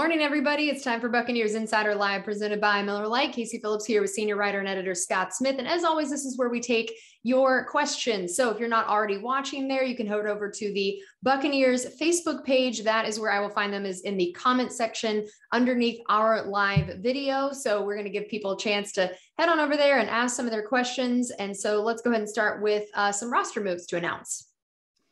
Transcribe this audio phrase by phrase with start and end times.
[0.00, 0.70] morning, everybody.
[0.70, 3.34] It's time for Buccaneers Insider Live presented by Miller Lite.
[3.34, 5.56] Casey Phillips here with senior writer and editor Scott Smith.
[5.58, 6.90] And as always, this is where we take
[7.22, 8.34] your questions.
[8.34, 12.46] So if you're not already watching there, you can head over to the Buccaneers Facebook
[12.46, 12.82] page.
[12.82, 17.00] That is where I will find them is in the comment section underneath our live
[17.00, 17.52] video.
[17.52, 20.34] So we're going to give people a chance to head on over there and ask
[20.34, 21.30] some of their questions.
[21.32, 24.46] And so let's go ahead and start with uh, some roster moves to announce.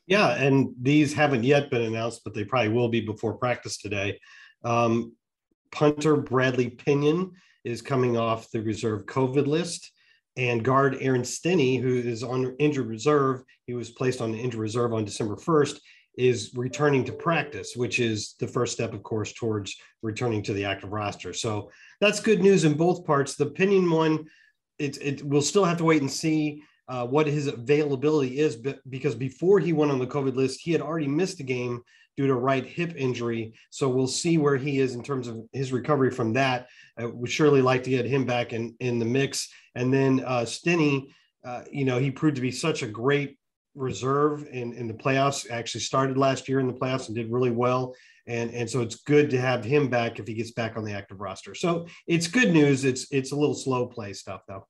[0.07, 4.19] Yeah, and these haven't yet been announced, but they probably will be before practice today.
[4.65, 5.15] Um,
[5.71, 7.33] punter Bradley Pinion
[7.65, 9.93] is coming off the reserve COVID list.
[10.37, 14.95] And guard Aaron Stinnie, who is on injured reserve, he was placed on injured reserve
[14.95, 15.81] on December 1st,
[16.17, 20.65] is returning to practice, which is the first step, of course, towards returning to the
[20.65, 21.33] active roster.
[21.33, 21.71] So
[22.01, 23.35] that's good news in both parts.
[23.35, 24.27] The Pinion one,
[24.79, 28.57] it, it we'll still have to wait and see uh, what his availability is,
[28.89, 31.83] because before he went on the COVID list, he had already missed a game
[32.17, 33.55] due to right hip injury.
[33.71, 36.67] So we'll see where he is in terms of his recovery from that.
[36.97, 39.49] I would surely like to get him back in, in the mix.
[39.75, 43.39] And then uh, Stinnie, uh, you know, he proved to be such a great
[43.75, 45.49] reserve in, in the playoffs.
[45.49, 47.95] Actually started last year in the playoffs and did really well.
[48.27, 50.93] And, and so it's good to have him back if he gets back on the
[50.93, 51.55] active roster.
[51.55, 52.85] So it's good news.
[52.85, 54.67] It's it's a little slow play stuff though.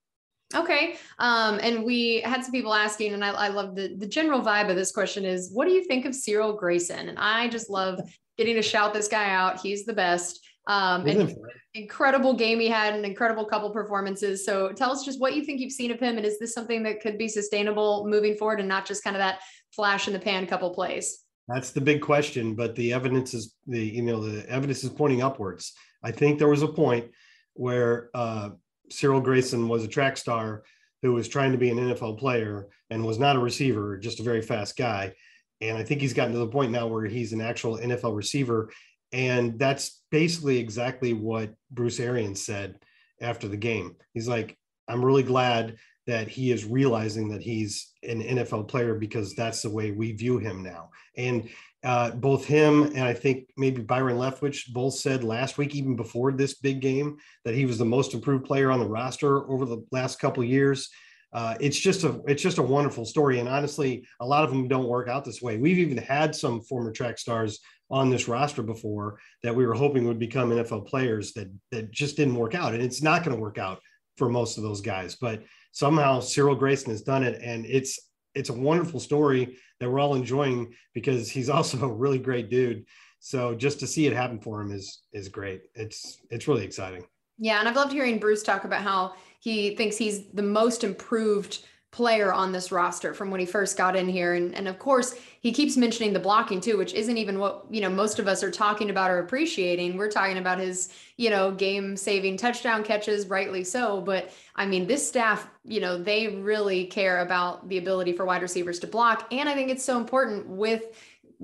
[0.55, 0.97] Okay.
[1.19, 4.71] Um, and we had some people asking, and I, I love the, the general vibe
[4.71, 7.11] of this question is what do you think of Cyril Grayson?
[7.11, 8.01] And I just love
[8.39, 9.61] getting to shout this guy out.
[9.61, 10.41] He's the best.
[10.67, 11.35] Um, and
[11.75, 14.45] incredible game he had, an incredible couple performances.
[14.45, 16.83] So tell us just what you think you've seen of him, and is this something
[16.83, 19.41] that could be sustainable moving forward, and not just kind of that
[19.73, 21.25] flash in the pan couple plays?
[21.49, 25.23] That's the big question, but the evidence is the you know the evidence is pointing
[25.23, 25.73] upwards.
[26.03, 27.11] I think there was a point
[27.55, 28.51] where uh,
[28.91, 30.63] Cyril Grayson was a track star
[31.03, 34.25] who was trying to be an NFL player and was not a receiver, just a
[34.25, 35.15] very fast guy.
[35.61, 38.71] And I think he's gotten to the point now where he's an actual NFL receiver.
[39.13, 42.79] And that's basically exactly what Bruce Arians said
[43.21, 43.97] after the game.
[44.13, 44.57] He's like,
[44.89, 45.77] I'm really glad
[46.07, 50.39] that he is realizing that he's an NFL player because that's the way we view
[50.39, 50.91] him now.
[51.17, 51.49] And
[51.85, 56.33] uh, both him and I think maybe Byron Leftwich both said last week, even before
[56.33, 59.85] this big game, that he was the most improved player on the roster over the
[59.93, 60.91] last couple years.
[61.33, 64.67] Uh, it's just a it's just a wonderful story, and honestly, a lot of them
[64.67, 65.59] don't work out this way.
[65.59, 70.07] We've even had some former track stars on this roster before that we were hoping
[70.07, 73.43] would become NFL players that that just didn't work out, and it's not going to
[73.43, 73.81] work out
[74.17, 75.17] for most of those guys.
[75.17, 78.01] But somehow Cyril Grayson has done it, and it's
[78.35, 82.85] it's a wonderful story that we're all enjoying because he's also a really great dude.
[83.21, 85.63] So just to see it happen for him is is great.
[85.75, 87.05] It's it's really exciting.
[87.39, 91.65] Yeah, and I've loved hearing Bruce talk about how he thinks he's the most improved
[91.91, 94.35] player on this roster from when he first got in here.
[94.35, 97.81] And and of course he keeps mentioning the blocking too which isn't even what you
[97.81, 99.97] know most of us are talking about or appreciating.
[99.97, 104.01] We're talking about his you know game saving touchdown catches rightly so.
[104.01, 108.43] But i mean this staff you know they really care about the ability for wide
[108.43, 109.27] receivers to block.
[109.33, 110.85] And i think it's so important with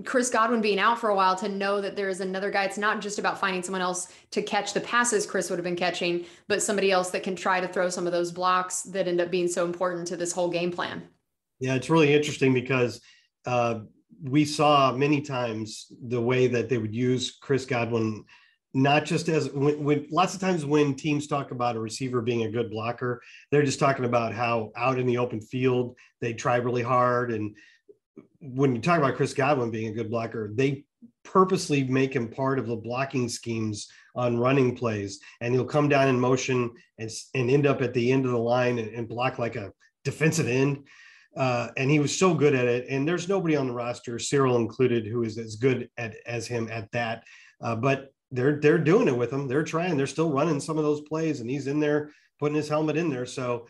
[0.04, 2.64] Chris Godwin being out for a while to know that there is another guy.
[2.64, 5.76] It's not just about finding someone else to catch the passes Chris would have been
[5.76, 9.20] catching, but somebody else that can try to throw some of those blocks that end
[9.20, 11.02] up being so important to this whole game plan.
[11.60, 13.00] Yeah, it's really interesting because
[13.46, 13.80] uh,
[14.22, 18.24] we saw many times the way that they would use Chris Godwin,
[18.72, 22.42] not just as when, when lots of times when teams talk about a receiver being
[22.42, 23.22] a good blocker,
[23.52, 27.54] they're just talking about how out in the open field they try really hard and
[28.40, 30.84] when you talk about Chris Godwin being a good blocker, they
[31.24, 36.08] purposely make him part of the blocking schemes on running plays, and he'll come down
[36.08, 39.38] in motion and, and end up at the end of the line and, and block
[39.38, 39.72] like a
[40.04, 40.84] defensive end.
[41.36, 42.86] Uh, and he was so good at it.
[42.88, 46.68] And there's nobody on the roster, Cyril included, who is as good at as him
[46.70, 47.24] at that.
[47.60, 49.48] Uh, but they're they're doing it with him.
[49.48, 49.96] They're trying.
[49.96, 53.10] They're still running some of those plays, and he's in there putting his helmet in
[53.10, 53.26] there.
[53.26, 53.66] So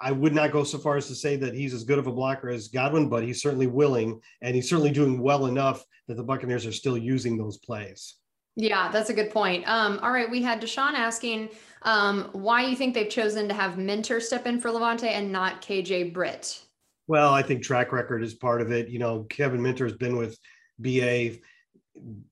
[0.00, 2.12] I would not go so far as to say that he's as good of a
[2.12, 6.24] blocker as Godwin, but he's certainly willing and he's certainly doing well enough that the
[6.24, 8.16] Buccaneers are still using those plays.
[8.56, 9.68] Yeah, that's a good point.
[9.68, 11.50] Um, all right, we had Deshaun asking
[11.82, 15.62] um, why you think they've chosen to have Minter step in for Lavonte and not
[15.62, 16.60] KJ Britt.
[17.06, 18.88] Well, I think track record is part of it.
[18.88, 20.36] You know, Kevin Minter has been with
[20.80, 21.36] BA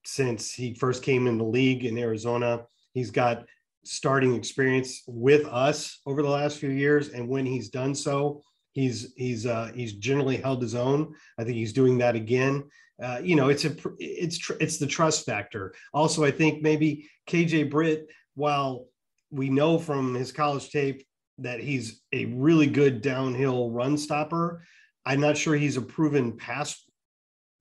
[0.05, 2.65] since he first came in the league in Arizona.
[2.93, 3.45] He's got
[3.91, 8.43] starting experience with us over the last few years, and when he's done so,
[8.73, 11.13] he's he's uh, he's generally held his own.
[11.37, 12.63] I think he's doing that again.
[13.01, 15.73] Uh, you know, it's a it's tr- it's the trust factor.
[15.93, 18.85] Also, I think maybe KJ Britt, while
[19.29, 21.05] we know from his college tape
[21.39, 24.63] that he's a really good downhill run stopper,
[25.05, 26.83] I'm not sure he's a proven pass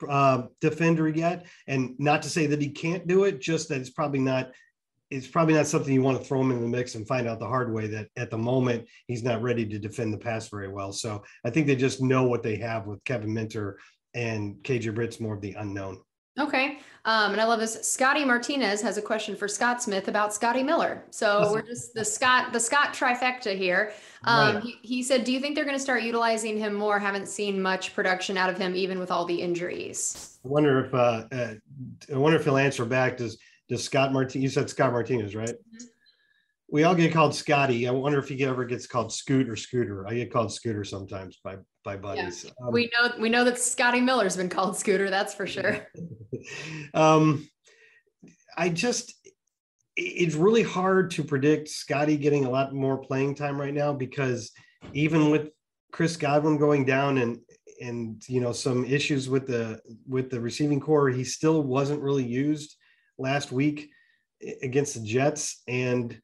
[0.09, 1.47] uh, defender yet.
[1.67, 4.53] And not to say that he can't do it, just that it's probably not
[5.11, 7.39] it's probably not something you want to throw him in the mix and find out
[7.39, 10.69] the hard way that at the moment he's not ready to defend the pass very
[10.69, 10.93] well.
[10.93, 13.79] So I think they just know what they have with Kevin Minter
[14.15, 16.01] and KJ Britt's more of the unknown.
[16.39, 16.81] Okay.
[17.07, 17.89] Um, and I love this.
[17.89, 21.05] Scotty Martinez has a question for Scott Smith about Scotty Miller.
[21.11, 23.93] So we're just the Scott, the Scott trifecta here.
[24.25, 24.65] Um, right.
[24.65, 26.99] he, he, said, do you think they're going to start utilizing him more?
[26.99, 30.39] Haven't seen much production out of him, even with all the injuries.
[30.45, 31.55] I wonder if, uh, uh
[32.13, 33.17] I wonder if he'll answer back.
[33.17, 33.39] Does,
[33.69, 35.49] does Scott Martinez, you said Scott Martinez, right?
[35.49, 35.85] Mm-hmm.
[36.69, 37.87] We all get called Scotty.
[37.87, 40.07] I wonder if he ever gets called Scoot or Scooter.
[40.07, 42.45] I get called Scooter sometimes by by buddies.
[42.45, 42.51] Yeah.
[42.67, 45.09] Um, we know we know that Scotty Miller's been called Scooter.
[45.09, 45.87] That's for sure.
[46.95, 47.49] um,
[48.57, 49.15] I just
[49.97, 54.51] it's really hard to predict Scotty getting a lot more playing time right now because
[54.93, 55.51] even with
[55.93, 57.39] Chris Godwin going down and
[57.81, 62.25] and you know some issues with the with the receiving core, he still wasn't really
[62.25, 62.77] used
[63.19, 63.91] last week
[64.63, 66.21] against the Jets and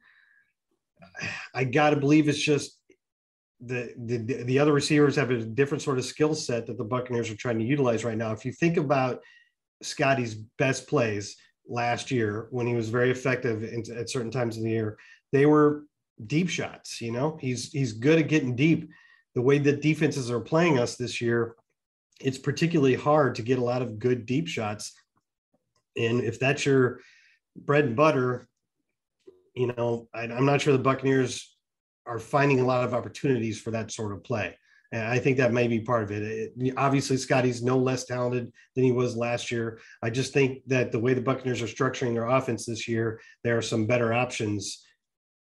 [1.55, 2.79] I got to believe it's just
[3.65, 7.31] the, the the other receivers have a different sort of skill set that the Buccaneers
[7.31, 8.33] are trying to utilize right now.
[8.33, 9.21] If you think about
[9.83, 11.37] Scotty's best plays
[11.69, 14.99] last year when he was very effective in, at certain times of the year,
[15.31, 15.85] they were
[16.27, 17.01] deep shots.
[17.01, 18.91] You know, he's he's good at getting deep.
[19.35, 21.55] The way that defenses are playing us this year,
[22.21, 24.93] it's particularly hard to get a lot of good deep shots.
[25.97, 27.01] And if that's your
[27.57, 28.49] bread and butter,
[29.55, 31.57] you know, I, I'm not sure the Buccaneers
[32.07, 34.57] are finding a lot of opportunities for that sort of play.
[34.93, 36.53] And I think that may be part of it.
[36.57, 36.75] it.
[36.77, 39.81] Obviously, Scotty's no less talented than he was last year.
[40.03, 43.57] I just think that the way the Buccaneers are structuring their offense this year, there
[43.57, 44.85] are some better options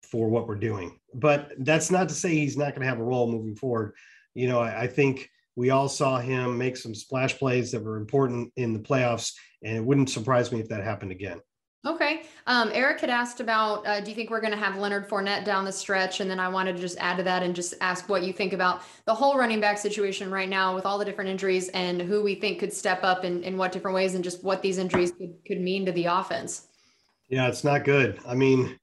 [0.01, 0.99] for what we're doing.
[1.13, 3.95] But that's not to say he's not going to have a role moving forward.
[4.33, 7.97] You know, I, I think we all saw him make some splash plays that were
[7.97, 9.33] important in the playoffs,
[9.63, 11.39] and it wouldn't surprise me if that happened again.
[11.85, 12.23] Okay.
[12.47, 15.43] Um, Eric had asked about, uh, do you think we're going to have Leonard Fournette
[15.43, 16.21] down the stretch?
[16.21, 18.53] And then I wanted to just add to that and just ask what you think
[18.53, 22.23] about the whole running back situation right now with all the different injuries and who
[22.23, 25.11] we think could step up in, in what different ways and just what these injuries
[25.11, 26.67] could, could mean to the offense.
[27.27, 28.17] Yeah, it's not good.
[28.25, 28.79] I mean,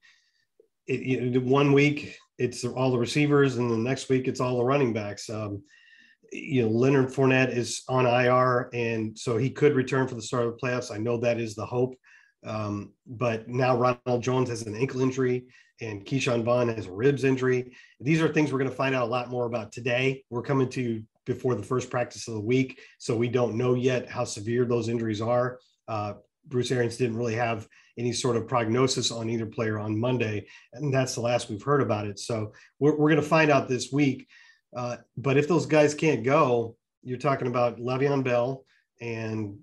[0.85, 4.57] it, you know, one week it's all the receivers and the next week it's all
[4.57, 5.27] the running backs.
[5.27, 5.63] Um,
[6.31, 10.45] you know, Leonard Fournette is on IR, and so he could return for the start
[10.45, 10.93] of the playoffs.
[10.93, 11.95] I know that is the hope.
[12.43, 15.45] Um, but now Ronald Jones has an ankle injury
[15.81, 17.73] and Ke'Shawn Vaughn has a ribs injury.
[17.99, 20.23] These are things we're going to find out a lot more about today.
[20.29, 24.09] We're coming to before the first practice of the week, so we don't know yet
[24.09, 25.59] how severe those injuries are.
[25.87, 26.13] Uh,
[26.47, 27.67] Bruce Arians didn't really have
[27.97, 31.81] any sort of prognosis on either player on Monday, and that's the last we've heard
[31.81, 32.17] about it.
[32.19, 34.27] So we're, we're going to find out this week.
[34.75, 38.63] Uh, but if those guys can't go, you're talking about Le'Veon Bell
[39.01, 39.57] and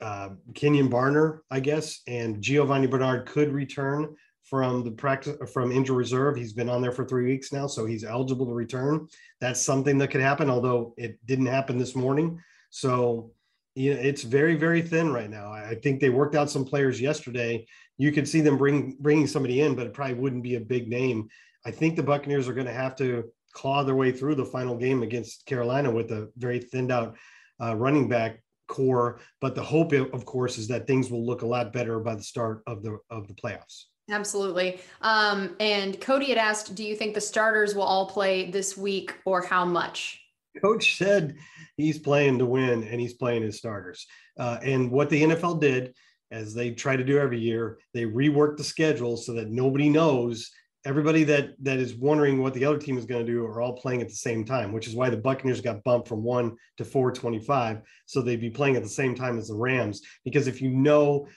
[0.00, 4.14] uh, Kenjon Barner, I guess, and Giovani Bernard could return
[4.44, 6.36] from the practice from injury reserve.
[6.36, 9.06] He's been on there for three weeks now, so he's eligible to return.
[9.40, 12.40] That's something that could happen, although it didn't happen this morning.
[12.70, 13.30] So,
[13.76, 15.52] you know, it's very, very thin right now.
[15.52, 17.66] I think they worked out some players yesterday.
[17.96, 20.88] You could see them bring bringing somebody in, but it probably wouldn't be a big
[20.88, 21.28] name.
[21.64, 24.76] I think the Buccaneers are going to have to claw their way through the final
[24.76, 27.16] game against Carolina with a very thinned out
[27.60, 29.20] uh, running back core.
[29.40, 32.22] But the hope, of course, is that things will look a lot better by the
[32.22, 33.84] start of the of the playoffs.
[34.10, 34.80] Absolutely.
[35.02, 39.14] Um, and Cody had asked, do you think the starters will all play this week
[39.24, 40.20] or how much?
[40.60, 41.36] Coach said
[41.76, 44.06] he's playing to win and he's playing his starters.
[44.38, 45.94] Uh, and what the NFL did,
[46.32, 50.50] as they try to do every year, they reworked the schedule so that nobody knows
[50.84, 53.74] everybody that that is wondering what the other team is going to do are all
[53.74, 56.84] playing at the same time, which is why the Buccaneers got bumped from one to
[56.84, 57.82] 425.
[58.06, 60.02] So they'd be playing at the same time as the Rams.
[60.24, 61.28] Because if you know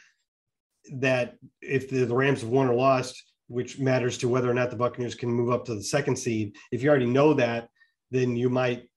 [0.93, 4.69] that if the, the Rams have won or lost, which matters to whether or not
[4.69, 7.69] the Buccaneers can move up to the second seed, if you already know that,
[8.11, 8.87] then you might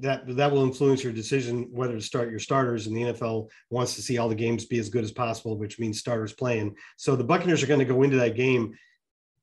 [0.00, 3.94] that that will influence your decision whether to start your starters and the NFL wants
[3.94, 7.14] to see all the games be as good as possible which means starters playing so
[7.14, 8.74] the Buccaneers are going to go into that game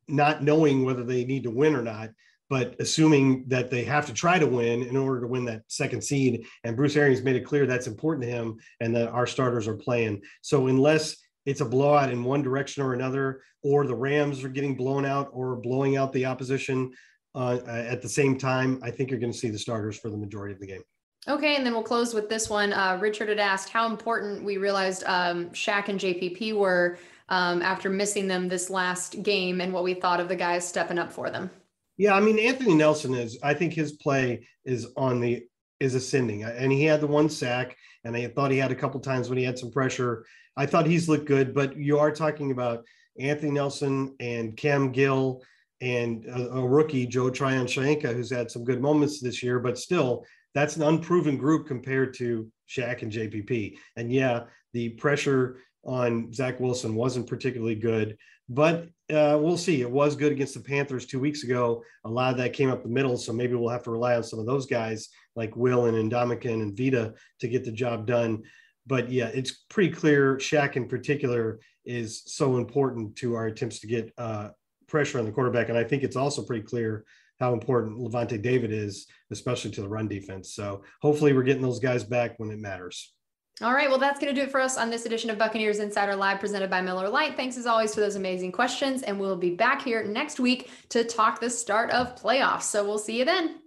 [0.07, 2.09] not knowing whether they need to win or not,
[2.49, 6.03] but assuming that they have to try to win in order to win that second
[6.03, 6.45] seed.
[6.63, 9.77] And Bruce Arians made it clear that's important to him and that our starters are
[9.77, 10.21] playing.
[10.41, 11.15] So unless
[11.45, 15.29] it's a blowout in one direction or another, or the Rams are getting blown out
[15.31, 16.91] or blowing out the opposition
[17.35, 20.17] uh, at the same time, I think you're going to see the starters for the
[20.17, 20.83] majority of the game.
[21.27, 22.73] Okay, and then we'll close with this one.
[22.73, 26.97] Uh, Richard had asked how important we realized um, Shaq and JPP were
[27.31, 30.99] um, after missing them this last game and what we thought of the guys stepping
[30.99, 31.49] up for them.
[31.97, 33.39] Yeah, I mean Anthony Nelson is.
[33.41, 35.43] I think his play is on the
[35.79, 36.43] is ascending.
[36.43, 39.37] And he had the one sack, and I thought he had a couple times when
[39.37, 40.25] he had some pressure.
[40.55, 42.83] I thought he's looked good, but you are talking about
[43.19, 45.41] Anthony Nelson and Cam Gill
[45.81, 50.23] and a, a rookie, Joe Tryon-Shoyinka, who's had some good moments this year, but still,
[50.53, 53.77] that's an unproven group compared to Shaq and JPP.
[53.95, 54.41] And yeah,
[54.73, 58.17] the pressure on Zach Wilson wasn't particularly good,
[58.49, 59.81] but uh, we'll see.
[59.81, 61.83] It was good against the Panthers two weeks ago.
[62.05, 64.23] A lot of that came up the middle, so maybe we'll have to rely on
[64.23, 68.43] some of those guys like Will and Ndamukong and Vita to get the job done.
[68.87, 73.87] But yeah, it's pretty clear Shaq in particular is so important to our attempts to
[73.87, 74.49] get uh,
[74.87, 75.69] pressure on the quarterback.
[75.69, 77.05] And I think it's also pretty clear
[77.39, 80.53] how important Lavonte David is, especially to the run defense.
[80.53, 83.13] So hopefully we're getting those guys back when it matters.
[83.61, 83.89] All right.
[83.89, 86.39] Well, that's going to do it for us on this edition of Buccaneers Insider Live
[86.39, 87.35] presented by Miller Lite.
[87.35, 89.03] Thanks as always for those amazing questions.
[89.03, 92.63] And we'll be back here next week to talk the start of playoffs.
[92.63, 93.59] So we'll see you then.